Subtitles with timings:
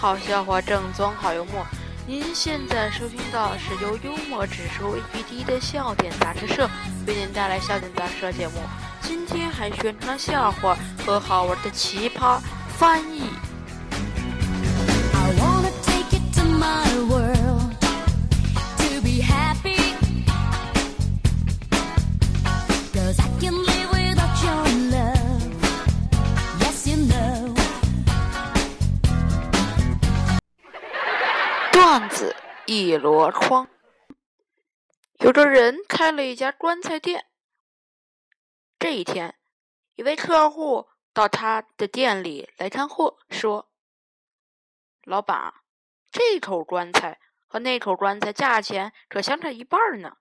[0.00, 1.62] 好笑话，正宗好幽默。
[2.06, 6.66] 您现在收听到是由幽默指数 APD 的笑点杂志社
[7.06, 8.54] 为您带来笑点杂志社节目。
[9.02, 10.74] 今天还宣传笑话
[11.04, 12.40] 和好玩的奇葩
[12.78, 13.24] 翻译。
[31.90, 32.36] 段子
[32.66, 33.68] 一箩筐。
[35.18, 37.26] 有个人开了一家棺材店。
[38.78, 39.36] 这一天，
[39.96, 43.72] 一位客户到他的店里来看货，说
[45.02, 45.52] ：“老板，
[46.12, 50.16] 这口棺材和那口棺材价钱可相差一半呢。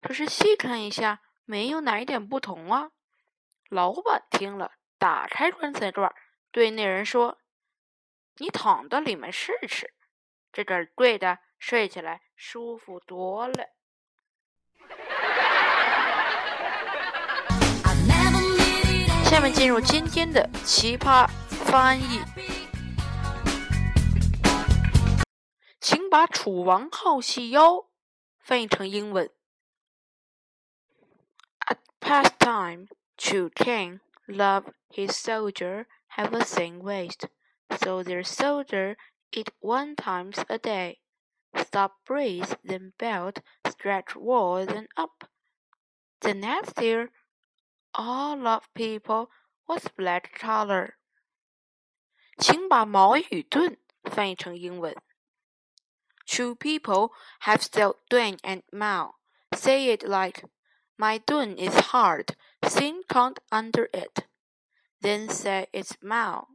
[0.00, 2.90] 可是细看一下，没有哪一点不同啊。”
[3.70, 6.12] 老板听了，打开棺材盖，
[6.50, 7.38] 对那人说
[8.38, 9.94] ：“你躺到里面试试。”
[10.52, 13.68] 这个贵的，睡起来舒服多了。
[19.24, 22.20] 下面进入今天的奇葩翻译，
[25.80, 27.86] 请把“楚王好细腰”
[28.38, 29.30] 翻译成英文。
[31.60, 35.86] At pastime, Chu king loved his soldier
[36.16, 37.28] have a thin waist,
[37.70, 38.96] so their soldier
[39.31, 40.99] eat one times a day.
[41.55, 45.29] Stop breathe, then belt, stretch wall, then up.
[46.21, 47.11] The next year,
[47.93, 49.29] all of people
[49.67, 50.97] was black color.
[52.37, 54.95] 请把矛与盾翻译成英文。
[56.27, 57.11] True people
[57.41, 59.15] have still dun and mao.
[59.55, 60.43] Say it like,
[60.97, 64.27] my dun is hard, thin can't under it.
[65.01, 66.47] Then say it's mao.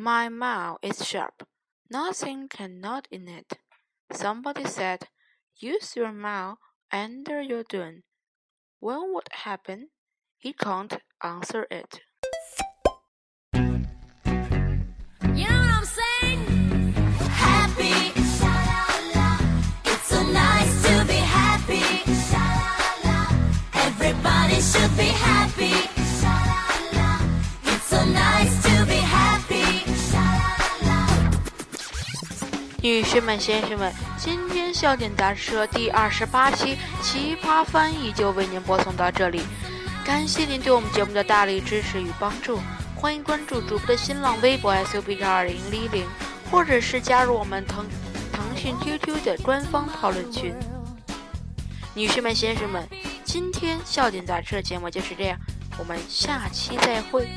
[0.00, 1.46] My mouth is sharp.
[1.90, 3.52] Nothing can knot in it.
[4.10, 5.08] Somebody said,
[5.56, 6.56] Use your mouth
[6.90, 8.04] under your dune.
[8.78, 9.88] When what happened?
[10.38, 12.00] He can't answer it.
[32.82, 39.42] 女士们、先生们，今天笑点杂志社第二十八期奇葩翻译就为您播送到这里，
[40.02, 42.58] 感谢您对我们节目的大力支持与帮助。
[42.96, 46.06] 欢迎关注主播的新浪微博 s u p 二零零零，
[46.50, 47.86] 或者是加入我们腾
[48.32, 50.54] 腾讯 QQ 的官方讨论群。
[51.94, 52.88] 女士们、先生们，
[53.24, 55.38] 今天笑点杂志的节目就是这样，
[55.78, 57.28] 我们下期再会。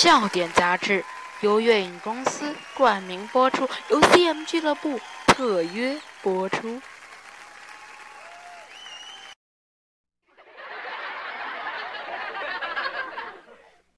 [0.00, 1.04] 笑点杂志
[1.40, 6.80] 由月影公司冠名播出，由 CM 俱乐部特约播出。